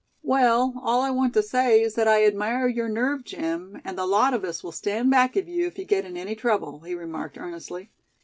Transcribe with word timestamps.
"Well, 0.23 0.73
all 0.81 1.01
I 1.01 1.11
want 1.11 1.35
to 1.35 1.43
say 1.43 1.79
is 1.79 1.93
that 1.93 2.07
I 2.07 2.25
admire 2.25 2.67
your 2.67 2.89
nerve, 2.89 3.23
Jim; 3.23 3.79
and 3.85 3.95
the 3.95 4.07
lot 4.07 4.33
of 4.33 4.43
us 4.43 4.63
will 4.63 4.71
stand 4.71 5.11
back 5.11 5.35
of 5.35 5.47
you 5.47 5.67
if 5.67 5.77
you 5.77 5.85
get 5.85 6.05
in 6.05 6.17
any 6.17 6.33
trouble," 6.33 6.79
he 6.79 6.95
remarked, 6.95 7.37
earnestly. 7.37 7.91